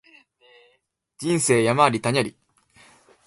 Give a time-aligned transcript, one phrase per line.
[1.19, 2.35] 人生山あり谷あり